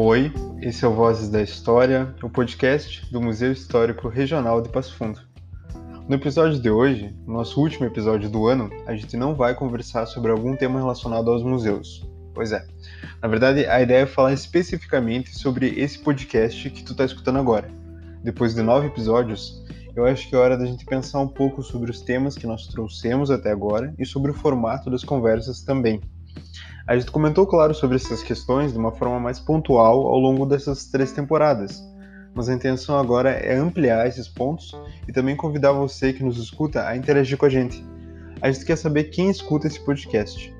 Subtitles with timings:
[0.00, 0.32] Oi,
[0.62, 5.20] esse é o Vozes da História, o podcast do Museu Histórico Regional de Passo Fundo.
[6.08, 10.30] No episódio de hoje, nosso último episódio do ano, a gente não vai conversar sobre
[10.30, 12.08] algum tema relacionado aos museus.
[12.32, 12.64] Pois é.
[13.20, 17.68] Na verdade, a ideia é falar especificamente sobre esse podcast que tu está escutando agora.
[18.22, 19.64] Depois de nove episódios,
[19.96, 22.68] eu acho que é hora da gente pensar um pouco sobre os temas que nós
[22.68, 26.00] trouxemos até agora e sobre o formato das conversas também.
[26.88, 30.86] A gente comentou, claro, sobre essas questões de uma forma mais pontual ao longo dessas
[30.86, 31.84] três temporadas,
[32.34, 34.74] mas a intenção agora é ampliar esses pontos
[35.06, 37.86] e também convidar você que nos escuta a interagir com a gente.
[38.40, 40.50] A gente quer saber quem escuta esse podcast.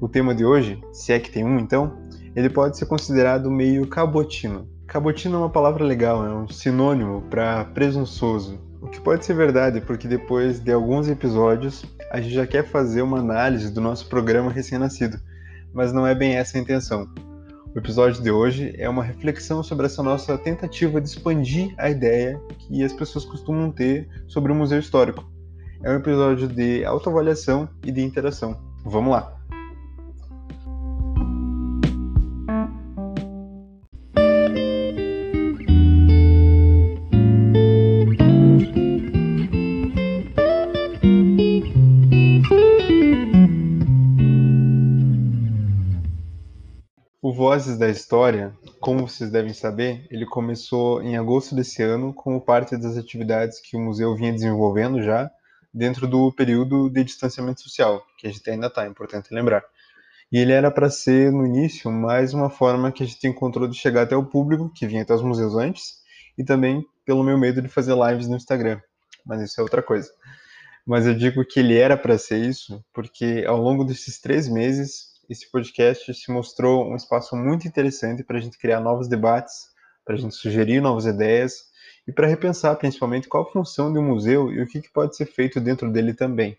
[0.00, 1.98] O tema de hoje, se é que tem um então,
[2.34, 4.66] ele pode ser considerado meio cabotino.
[4.86, 9.82] Cabotino é uma palavra legal, é um sinônimo para presunçoso, o que pode ser verdade,
[9.82, 14.50] porque depois de alguns episódios a gente já quer fazer uma análise do nosso programa
[14.50, 15.20] recém-nascido,
[15.78, 17.08] mas não é bem essa a intenção.
[17.72, 22.36] O episódio de hoje é uma reflexão sobre essa nossa tentativa de expandir a ideia
[22.58, 25.24] que as pessoas costumam ter sobre o museu histórico.
[25.84, 28.60] É um episódio de autoavaliação e de interação.
[28.84, 29.37] Vamos lá!
[47.28, 52.40] O Vozes da História, como vocês devem saber, ele começou em agosto desse ano como
[52.40, 55.30] parte das atividades que o museu vinha desenvolvendo já
[55.70, 59.62] dentro do período de distanciamento social, que a gente ainda está, é importante lembrar.
[60.32, 63.76] E ele era para ser, no início, mais uma forma que a gente encontrou de
[63.76, 65.98] chegar até o público, que vinha até os museus antes,
[66.38, 68.80] e também pelo meu medo de fazer lives no Instagram.
[69.26, 70.10] Mas isso é outra coisa.
[70.86, 75.17] Mas eu digo que ele era para ser isso, porque ao longo desses três meses
[75.28, 79.68] esse podcast se mostrou um espaço muito interessante para a gente criar novos debates,
[80.04, 81.68] para a gente sugerir novas ideias
[82.06, 85.14] e para repensar principalmente qual a função de um museu e o que, que pode
[85.14, 86.56] ser feito dentro dele também.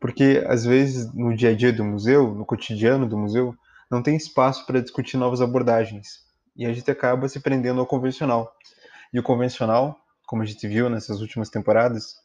[0.00, 3.54] Porque às vezes no dia a dia do museu, no cotidiano do museu,
[3.88, 8.52] não tem espaço para discutir novas abordagens e a gente acaba se prendendo ao convencional.
[9.12, 9.96] E o convencional,
[10.26, 12.16] como a gente viu nessas últimas temporadas,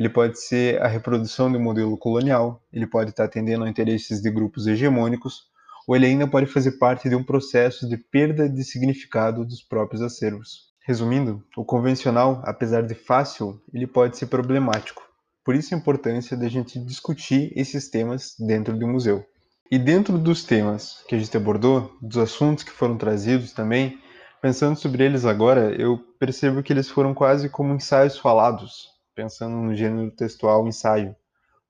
[0.00, 4.30] ele pode ser a reprodução do modelo colonial, ele pode estar atendendo a interesses de
[4.30, 5.42] grupos hegemônicos,
[5.86, 10.00] ou ele ainda pode fazer parte de um processo de perda de significado dos próprios
[10.00, 10.70] acervos.
[10.86, 15.02] Resumindo, o convencional, apesar de fácil, ele pode ser problemático.
[15.44, 19.22] Por isso a importância da gente discutir esses temas dentro do museu.
[19.70, 23.98] E dentro dos temas que a gente abordou, dos assuntos que foram trazidos também,
[24.40, 29.76] pensando sobre eles agora, eu percebo que eles foram quase como ensaios falados, pensando no
[29.76, 31.14] gênero textual ensaio.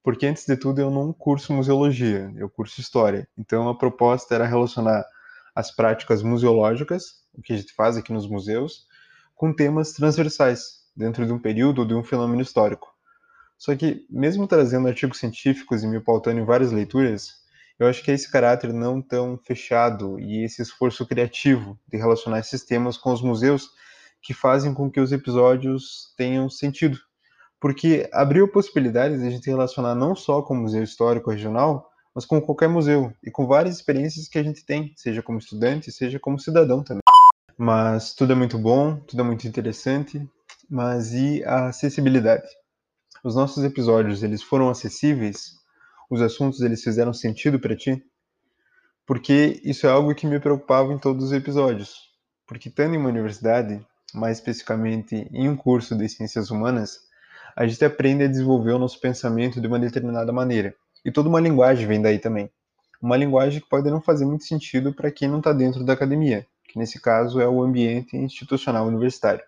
[0.04, 3.28] Porque antes de tudo eu não curso museologia, eu curso história.
[3.36, 5.04] Então a proposta era relacionar
[5.52, 8.86] as práticas museológicas, o que a gente faz aqui nos museus,
[9.34, 12.94] com temas transversais, dentro de um período ou de um fenômeno histórico.
[13.58, 17.40] Só que, mesmo trazendo artigos científicos e me pautando em várias leituras,
[17.80, 22.38] eu acho que é esse caráter não tão fechado e esse esforço criativo de relacionar
[22.38, 23.70] esses temas com os museus
[24.22, 26.98] que fazem com que os episódios tenham sentido
[27.60, 32.24] porque abriu possibilidades de a gente relacionar não só com o museu histórico regional, mas
[32.24, 36.18] com qualquer museu e com várias experiências que a gente tem, seja como estudante, seja
[36.18, 37.02] como cidadão também.
[37.56, 40.26] Mas tudo é muito bom, tudo é muito interessante,
[40.68, 42.48] mas e a acessibilidade?
[43.22, 45.58] Os nossos episódios, eles foram acessíveis?
[46.10, 48.02] Os assuntos, eles fizeram sentido para ti?
[49.06, 52.08] Porque isso é algo que me preocupava em todos os episódios.
[52.46, 57.09] Porque estando em uma universidade, mais especificamente em um curso de ciências humanas,
[57.60, 60.74] a gente aprende a desenvolver o nosso pensamento de uma determinada maneira.
[61.04, 62.50] E toda uma linguagem vem daí também.
[63.02, 66.46] Uma linguagem que pode não fazer muito sentido para quem não está dentro da academia,
[66.66, 69.44] que nesse caso é o ambiente institucional universitário.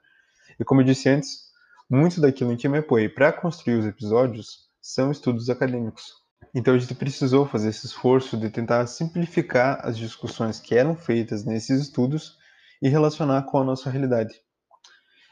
[0.60, 1.44] E como eu disse antes,
[1.88, 6.12] muito daquilo em que me apoiei para construir os episódios são estudos acadêmicos.
[6.54, 11.46] Então a gente precisou fazer esse esforço de tentar simplificar as discussões que eram feitas
[11.46, 12.36] nesses estudos
[12.82, 14.34] e relacionar com a nossa realidade.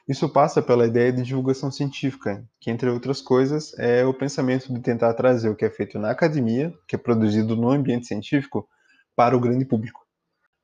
[0.08, 4.80] Isso passa pela ideia de divulgação científica, que, entre outras coisas, é o pensamento de
[4.80, 8.68] tentar trazer o que é feito na academia, que é produzido no ambiente científico,
[9.14, 10.00] para o grande público.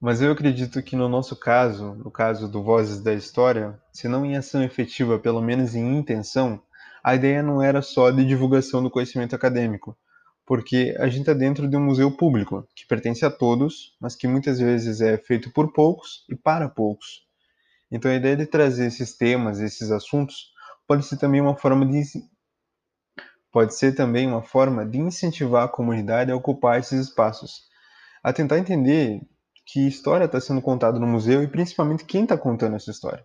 [0.01, 4.27] Mas eu acredito que no nosso caso, no caso do Vozes da História, se não
[4.27, 6.61] em ação efetiva, pelo menos em intenção,
[7.03, 9.97] a ideia não era só de divulgação do conhecimento acadêmico,
[10.45, 14.29] porque a gente está dentro de um museu público, que pertence a todos, mas que
[14.29, 17.26] muitas vezes é feito por poucos e para poucos.
[17.91, 20.53] Então a ideia de trazer esses temas, esses assuntos,
[20.87, 22.03] pode ser também uma forma de
[23.53, 27.63] pode ser também uma forma de incentivar a comunidade a ocupar esses espaços,
[28.23, 29.23] a tentar entender
[29.65, 33.25] que história está sendo contada no museu e principalmente quem está contando essa história.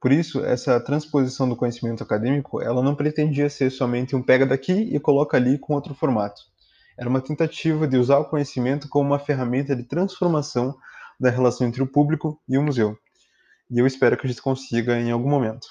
[0.00, 4.72] Por isso, essa transposição do conhecimento acadêmico, ela não pretendia ser somente um pega daqui
[4.72, 6.42] e coloca ali com outro formato.
[6.98, 10.76] Era uma tentativa de usar o conhecimento como uma ferramenta de transformação
[11.18, 12.98] da relação entre o público e o museu.
[13.70, 15.66] E eu espero que a gente consiga em algum momento.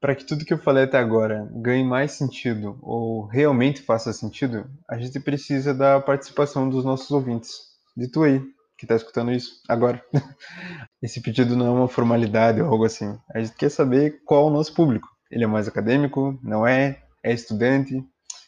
[0.00, 4.70] Para que tudo que eu falei até agora ganhe mais sentido ou realmente faça sentido,
[4.88, 7.50] a gente precisa da participação dos nossos ouvintes.
[7.96, 8.40] De tu aí,
[8.78, 10.02] que está escutando isso agora.
[11.02, 13.18] Esse pedido não é uma formalidade ou algo assim.
[13.34, 15.08] A gente quer saber qual é o nosso público.
[15.30, 16.38] Ele é mais acadêmico?
[16.42, 17.02] Não é?
[17.22, 18.02] É estudante?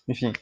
[0.08, 0.32] Enfim,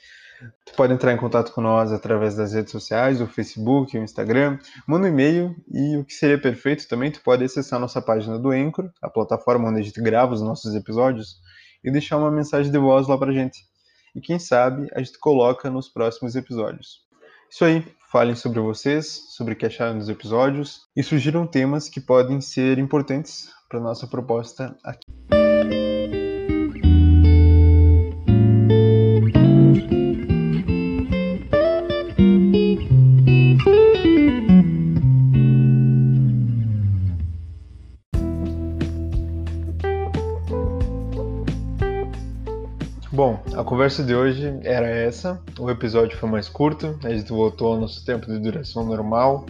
[0.65, 4.59] Tu pode entrar em contato com nós através das redes sociais, o Facebook, o Instagram,
[4.87, 8.51] manda um e-mail e o que seria perfeito também, tu pode acessar nossa página do
[8.51, 11.37] Anchor, a plataforma onde a gente grava os nossos episódios,
[11.83, 13.59] e deixar uma mensagem de voz lá pra gente.
[14.15, 17.07] E quem sabe a gente coloca nos próximos episódios.
[17.51, 22.01] Isso aí, falem sobre vocês, sobre o que acharam dos episódios e sugiram temas que
[22.01, 25.38] podem ser importantes para nossa proposta aqui.
[43.59, 45.43] A conversa de hoje era essa.
[45.59, 49.47] O episódio foi mais curto, a gente voltou ao nosso tempo de duração normal.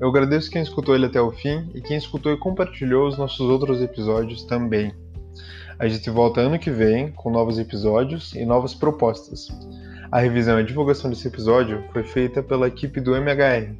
[0.00, 3.40] Eu agradeço quem escutou ele até o fim e quem escutou e compartilhou os nossos
[3.40, 4.94] outros episódios também.
[5.78, 9.48] A gente volta ano que vem com novos episódios e novas propostas.
[10.10, 13.76] A revisão e a divulgação desse episódio foi feita pela equipe do MHR,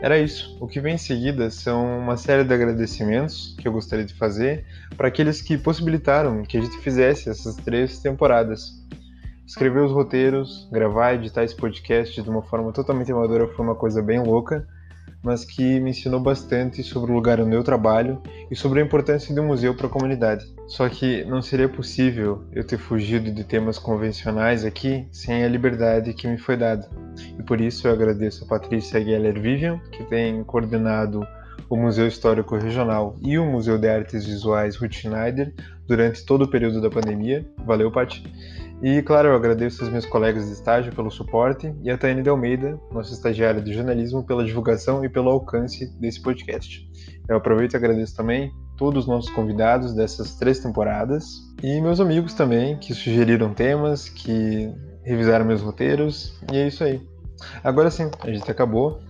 [0.00, 0.56] era isso.
[0.60, 4.64] O que vem em seguida são uma série de agradecimentos que eu gostaria de fazer
[4.96, 8.81] para aqueles que possibilitaram que a gente fizesse essas três temporadas.
[9.46, 13.74] Escrever os roteiros, gravar e editar esse podcast de uma forma totalmente amadora foi uma
[13.74, 14.66] coisa bem louca,
[15.22, 19.34] mas que me ensinou bastante sobre o lugar onde eu trabalho e sobre a importância
[19.34, 20.44] do museu para a comunidade.
[20.66, 26.14] Só que não seria possível eu ter fugido de temas convencionais aqui sem a liberdade
[26.14, 26.88] que me foi dada.
[27.38, 31.26] E por isso eu agradeço a Patrícia Geller Vivian, que tem coordenado
[31.68, 35.54] o Museu Histórico Regional e o Museu de Artes Visuais Ruth Schneider
[35.86, 37.46] durante todo o período da pandemia.
[37.64, 38.22] Valeu, Paty.
[38.82, 42.28] E, claro, eu agradeço aos meus colegas de estágio pelo suporte e a Tânia de
[42.28, 46.84] Almeida, nossa estagiária de jornalismo, pela divulgação e pelo alcance desse podcast.
[47.28, 51.24] Eu aproveito e agradeço também todos os nossos convidados dessas três temporadas
[51.62, 54.68] e meus amigos também, que sugeriram temas, que
[55.04, 57.00] revisaram meus roteiros, e é isso aí.
[57.62, 59.00] Agora sim, a gente acabou.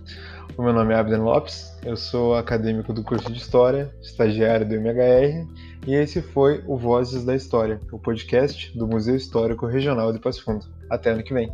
[0.55, 4.75] O meu nome é Abden Lopes, eu sou acadêmico do curso de História, estagiário do
[4.75, 5.47] MHR,
[5.87, 10.43] e esse foi o Vozes da História, o podcast do Museu Histórico Regional de Passo
[10.43, 10.65] Fundo.
[10.91, 11.51] Até ano que vem.